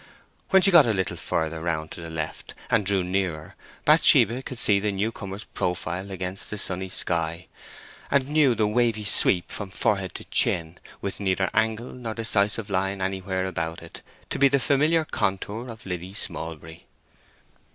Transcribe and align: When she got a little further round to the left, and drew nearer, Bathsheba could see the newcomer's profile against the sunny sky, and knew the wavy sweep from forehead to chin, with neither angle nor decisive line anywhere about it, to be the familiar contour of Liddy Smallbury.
When 0.49 0.63
she 0.63 0.71
got 0.71 0.87
a 0.87 0.95
little 0.95 1.15
further 1.15 1.61
round 1.61 1.91
to 1.91 2.01
the 2.01 2.09
left, 2.09 2.55
and 2.71 2.83
drew 2.87 3.03
nearer, 3.03 3.53
Bathsheba 3.85 4.41
could 4.41 4.57
see 4.57 4.79
the 4.79 4.91
newcomer's 4.91 5.43
profile 5.43 6.09
against 6.09 6.49
the 6.49 6.57
sunny 6.57 6.89
sky, 6.89 7.45
and 8.09 8.27
knew 8.27 8.55
the 8.55 8.65
wavy 8.65 9.03
sweep 9.03 9.51
from 9.51 9.69
forehead 9.69 10.15
to 10.15 10.23
chin, 10.23 10.79
with 11.01 11.19
neither 11.19 11.51
angle 11.53 11.91
nor 11.93 12.15
decisive 12.15 12.71
line 12.71 12.99
anywhere 12.99 13.45
about 13.45 13.83
it, 13.83 14.01
to 14.31 14.39
be 14.39 14.47
the 14.47 14.57
familiar 14.59 15.05
contour 15.05 15.69
of 15.69 15.85
Liddy 15.85 16.15
Smallbury. 16.15 16.87